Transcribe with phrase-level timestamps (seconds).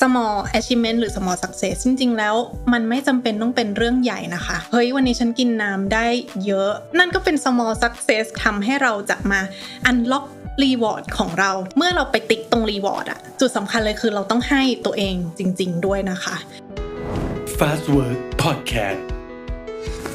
[0.00, 2.34] small achievement หรือ small success จริง ๆ แล้ว
[2.72, 6.06] มันไม่จำเป็นต้องเป็นเรื่องใหญ่นะคะ เฮ้ย วันนี้ฉันกินน้ำได้
[6.46, 9.40] เยอะ นั่นก็เป็น small success ทำให้เราจะมา
[9.90, 10.24] unlock
[10.62, 16.36] reward ของเรา เมื่อเราไปติ๊กตรง reward อะจุดสำคัญเลยคือเราต้องให้ตัวเองจริง ๆ ด้วยนะคะ
[17.58, 19.00] Fast Work Podcast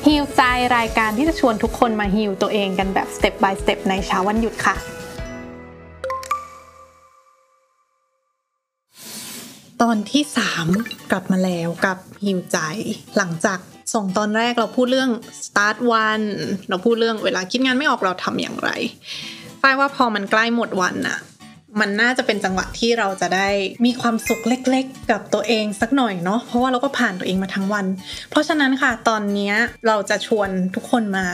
[0.07, 0.41] ฮิวใจ
[0.77, 4.75] รายการที่จะชวนทุกคนมาฮิวตัวเองกันแบบ step by step ในเช้าวันหยุดค่ะ
[9.81, 10.23] ตอนที่
[10.67, 12.57] 3 กลับมาแล้วกับฮิวใจ
[13.17, 13.59] หลังจาก
[13.93, 15.11] ส่งตอนแรกเราพูดเรื่อง
[15.45, 16.25] start one
[16.69, 18.69] เราพูดเรื่องเวลาคิดงานไม่ออกเราทำอย่างไร
[19.61, 21.19] ฝ้ายว่าพอมันใกล้หมดวันน่ะ
[21.79, 23.49] มันน่าจะเป็นจังหวะที่เราจะได้
[23.85, 27.85] มีความสุขเล็ก ๆ กับตัวเองสักหน่อยเนาะ เพราะว่าเราก็ผ่านตัวเองมาทั้งวัน
[28.29, 29.53] เพราะฉะนั้นค่ะตอนนี้
[29.87, 31.27] เราจะชวนทุกคนมา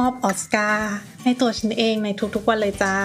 [0.00, 2.96] มอบออสการ์ให้ตัวฉันเองในทุกๆวันเลยจ้า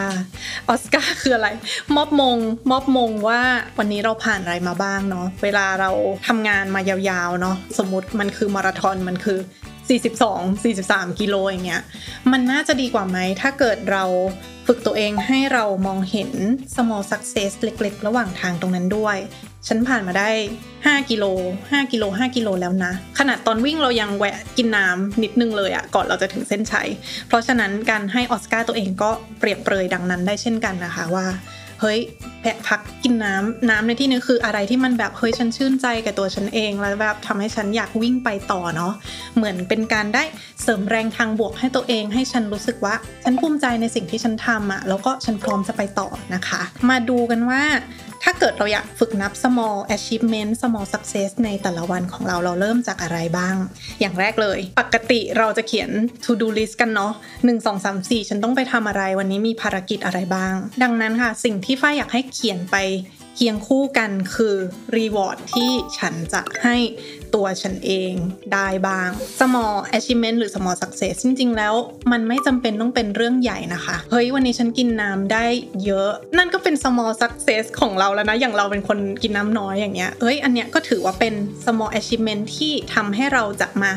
[0.70, 1.48] ออสการ์คืออะไร
[1.96, 2.38] มอบมง
[2.72, 3.42] มอบมงว่า
[3.78, 5.92] วันนี้เราผ่านอะไรมาบ้างเนาะเวลาเรา
[6.28, 9.40] ทำงานมายาวๆเนาะสมมติมันคือมาราธอนมันคือ
[9.90, 11.82] 42 43 กิโลอย่างเงี้ย
[12.32, 14.04] มันน่าจะดีกว่าไหม ถ้าเกิดเรา
[14.68, 16.32] ฝึกตัวเองให้เรามองเห็น
[16.76, 19.18] small success เล็กๆ ระหว่างทางตรงนั้นด้วย
[19.68, 20.30] ฉันผ่านมาได้
[20.70, 21.26] 5 กิโล
[21.64, 26.90] 5 กิโล 5 กิโลแล้วนะ ขนาดตอนวิ่งเรายังแวะกินน้ำนิดนึงเลยอะก่อนเราจะถึงเส้นชัย
[27.28, 31.26] เพราะฉะนั้นการให้ออสการ์ตัวเองก็เปรียบเปรยดังนั้นได้เช่นกันนะคะว่า
[31.82, 32.00] เฮ้ย
[32.42, 38.94] แพะพักกินน้ำน้ำในที่นี้คืออะไรที่มันแบบเฮ้ยฉันชื่นใจกับตัวฉันเอง แล้วแบบทำให้ฉันอยากวิ่งไปต่อเนาะ
[39.36, 40.24] เหมือนเป็นการได้
[40.64, 47.62] เสริมแรงทางบวกให้ตัวเอง ให้ฉันรู้สึกว่า ฉันภูมิใจในสิ่งที่ฉันทำอะแล้วก็ฉันพร้อมจะไปต่อนะคะ มาดูกันว่า
[48.24, 53.56] ถ้าเกิดเราอยากฝึกนับ small achievement small success ในแต่ละวันของเราเราเริ่มจากอะไรบ้าง
[54.00, 55.90] อย่างแรกเลย ปกติเราจะเขียน
[56.24, 60.54] to do list กันเนาะ1 2 3 4 ฉันต้องไปทำอะไร วันนี้มีภารกิจอะไรบ้าง
[60.84, 62.76] ดังนั้นค่ะ สิ่งที่ฝ้ายอยากให้เขียนไป
[63.42, 64.56] เคียงคู่กันคือ
[64.98, 66.76] รีวอร์ดที่ฉันจะให้
[67.36, 68.14] ตัวฉันเอง
[68.54, 69.10] ได้บ้าง
[69.40, 71.74] small achievement หรือ small success จริง ๆ แล้ว
[72.12, 75.46] มันไม่จำเป็นต้องเป็นเรื่องใหญ่นะคะ เฮ้ย วันนี้ฉันกินน้ำได้
[75.86, 81.34] เยอะ นั่นก็เป็น small success ของเราแล้วนะ อย่างเราเป็นคนกินน้ำน้อยอย่างเงี้ยเฮ้ย อันเนี้ยก็ถือว่าเป็น
[81.66, 83.92] small achievement ที่ทำให้เราจะมา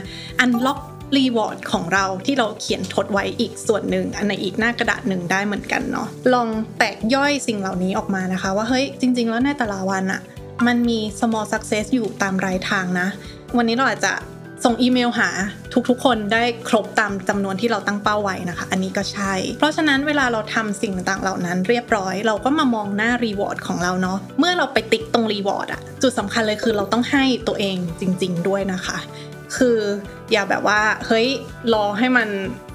[0.44, 0.80] unlock
[1.16, 10.20] รีวอร์ดของเราที่เราเขียนทดไว้อีกส่วนหนึ่งอันในอีกหน้ากระดาษหนึ่งได้เหมือนกันเนาะลองแตกย่อยสิ่งเหล่านี้ออกมานะคะ ว่าเฮ้ยจริง ๆ แล้วในแต่ละวันอะ
[10.66, 13.08] มันมี small success อยู่ตามรายทางนะ
[13.56, 14.12] วันนี้เราอาจจะ
[14.66, 15.28] ส่งอีเมลหา
[15.88, 28.96] ทุกๆ คนได้ครบตามจำนวนที่เราตั้งเป้าไว้นะคะ อันนี้ก็ใช่ เพราะฉะนั้นเวลาเราทำสิ่งต่างๆเหล่านั้นเรียบร้อย เราก็มามองหน้า reward ของเราเนาะเมื่อเราไปติ๊กตรง reward อะจุดสำคัญเลยคือเราต้องให้ตัวเองจริง ๆ ด้วยนะคะ
[29.56, 29.78] คือ
[30.32, 31.28] อย่าแบบว่า เฮ้ย
[31.74, 32.28] รอให้มัน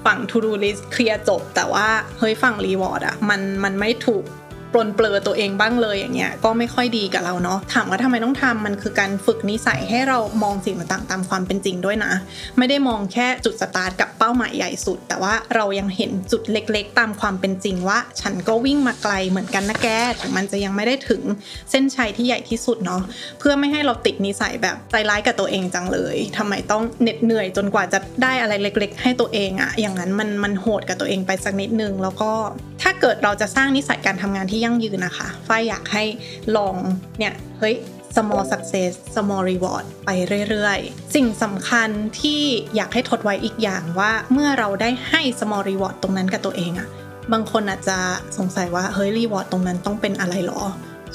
[0.04, 1.86] ฝั่ง to do list เคลียร์จบ แต่ว่า
[2.18, 4.24] เฮ้ยฝั่ง reward อะมันมันไม่ถูก
[4.72, 12.12] ปลนเปลือตัวเองบ้างเลยอย่างเงี้ยก็ไม่ค่อยดีกับเราเนาะถามว่าทำไมต้องทำมันคือการฝึกนิสัยให้เรามองสิ่งต่างๆตามความเป็นจริงด้วยนะ
[12.58, 19.88] ไม่ได้มองแค่จุดสตาร์ทกับเป้าหมายใหญ่สุด แต่ว่าเรายังเห็นจุดเล็กๆ ตามความเป็นจริงว่า ฉันก็วิ่งมาไกลเหมือนกันนะแก
[20.20, 21.22] ถึงมันจะยังไม่ได้ถึง
[21.70, 23.02] เส้นชัยที่ใหญ่ที่สุดเนาะ
[23.38, 32.30] เพื่อไม่ให้เราติดนิสัยแบบใจร้ายกับตัวเองจังเลยทำไมต้องเหน็ดเหนื่อยจนกว่าจะได้อะไรเล็ก ๆ ให้ตัวเองอะอย่างนั้นมันมันโหดกับตัวเองไปสักนิดนึงแล้วก็
[32.82, 36.04] ถ้าเกิดเราจะสร้างนิสัยการทำงานที่ยั่งยืนนะคะฝ้ายอยากให้
[36.56, 36.76] ลอง
[37.18, 37.74] เนี่ยเฮ้ย
[38.16, 40.10] small success small reward ไป
[40.48, 41.88] เรื่อยๆ สิ่งสำคัญ
[42.20, 42.42] ที่
[42.76, 46.88] อยากให้ทดไว้อีกอย่างว่าเมื่อเราได้ให้ small reward ตรงนั้นกับตัวเองอะ
[47.32, 47.98] บางคนอาจจะ
[48.38, 50.60] สงสัยว่าเฮ้ย reward ตรงนั้นต้องเป็นอะไรหรอ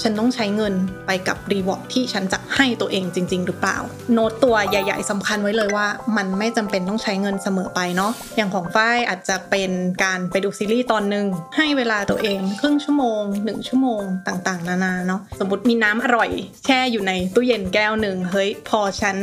[0.01, 0.73] ฉันต้องใช้เงิน
[1.07, 3.77] ไปกับ reward ที่ฉันจะให้ตัวเองจริง ๆ หรือเปล่า
[4.13, 5.87] โน้ตตัวใหญ่ ๆสำคัญไว้เลยว่า
[6.17, 9.71] มันไม่จำเป็นต้องใช้เงินเสมอไปเนาะอย่างของฝ้ายอาจจะเป็น
[10.03, 11.25] การไปดูซีรีส์ตอนหนึ่ง
[11.57, 16.29] ให้เวลาตัวเองครึ่งชั่วโมง 1 ชั่วโมงต่างๆ นานาเนาะสมมติมีน้ำอร่อย
[16.65, 19.15] แช่อยู่ในตู้เย็นแก้วหนึ่งเฮ้ยพอฉัน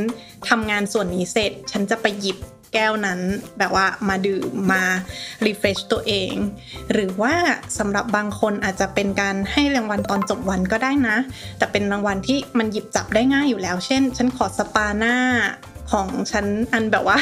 [0.49, 2.39] ทำงานส่วนนี้เสร็จ ฉันจะไปหยิบ
[2.75, 3.21] แก้วนั้น
[3.59, 4.83] แบบว่ามาดื่มมา
[5.47, 6.33] refresh ตัวเอง
[6.93, 7.35] หรือว่า
[7.79, 11.17] สำหรับบางคนอาจจะเป็นการให้รางวัลตอนจบวันก็ได้นะ
[11.59, 15.17] แต่เป็นรางวัลที่มันหยิบจับได้ง่ายอยู่แล้ว เช่น ฉันขอสปาหน้า
[15.93, 17.19] ของฉันอันแบบว่า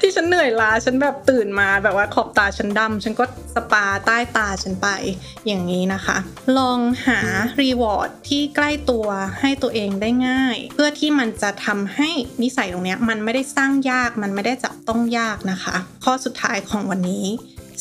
[0.00, 3.24] ที่ฉันเหนื่อยล้าฉันแบบตื่นมาแบบว่าขอบตาฉันดำฉันก็
[3.54, 4.88] สปาใต้ตาฉันไป
[5.46, 6.16] อย่างนี้นะคะ
[6.58, 7.20] ลองหา
[7.60, 9.06] reward ที่ใกล้ตัว
[9.40, 12.10] ให้ตัวเองได้ง่าย เพื่อที่มันจะทำให้
[12.42, 17.26] นิสัยตรงนี้มันไม่ได้สร้างยากมันไม่ได้จับต้องยากนะคะ ข้อสุดท้ายของวันนี้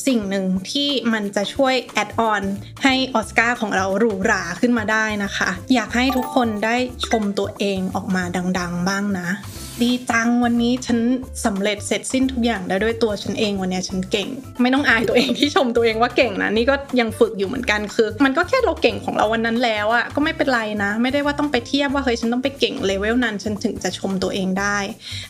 [0.08, 2.44] สิ่งหนึ่งที่มันจะช่วย add on
[2.84, 6.76] ให้ออสการ์ของเราหรูหราขึ้นมาได้นะคะ อยากให้ทุกคนได้
[7.08, 8.24] ชมตัวเองออกมา
[8.60, 9.30] ดัง ๆ บ้างนะ
[9.84, 11.00] ดีจังวันนี้ฉัน
[11.46, 14.30] สำเร็จเสร็จสิ้นทุกอย่างได้ด้วยตัวฉันเองวันนี้ฉันเก่ง
[14.62, 24.78] ไม่ต้องอายตัวเองที่ชมตัวเองว่าเก่งนะนี่ก็ยังฝึกอยู่เหมือนกันคือ มันก็แค่เราเก่งของเราวันนั้นแล้วอะก็ไม่เป็นไรนะ ไม่ได้ว่าต้องไปเทียบว่าเฮ้ยฉันต้องไปเก่งเลเวลนั้น ฉันถึงจะชมตัวเองได้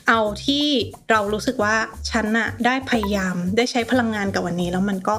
[0.07, 0.65] เอาที่
[1.09, 1.75] เรารู้สึกว่า
[2.11, 5.15] ฉันอะได้พยายามได้ใช้พลังงานกับวันนี้แล้วมันก็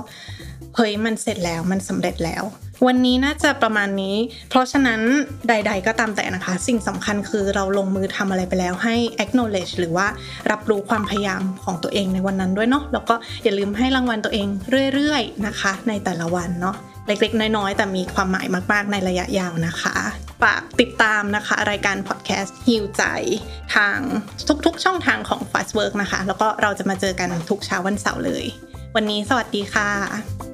[0.77, 2.45] เฮ้ยมันเสร็จแล้วมันสำเร็จแล้ว
[2.87, 4.17] วันนี้น่าจะประมาณนี้
[4.51, 5.01] เพราะฉะนั้น
[5.49, 10.07] ใด ๆ ก็ตามแต่นะคะ สิ่งสำคัญคือเราลงมือทำอะไรไปแล้วให้ acknowledge หรือว่า
[10.51, 13.15] รับรู้ความพยายามของตัวเองในวันนั้นด้วยเนาะ แล้วก็
[13.45, 14.47] อย่าลืมให้รางวัลตัวเอง
[14.95, 16.77] เรื่อย ๆ นะคะ ในแต่ละวันเนาะ
[17.07, 19.97] เล็กๆ น้อยๆ แต่มีความหมายมาก ๆ ในระยะยาวนะคะ
[20.43, 23.03] ฝากติดตามนะคะ รายการพอดแคสต์ฮิวใจ
[23.75, 23.99] ทาง
[24.67, 28.45] ทุกๆ ช่องทางของ Fast Work นะคะ แล้วก็เราจะมาเจอกันทุกเช้าวันเสาร์เลย
[28.97, 30.48] วันนี้สวัสดีค่ะ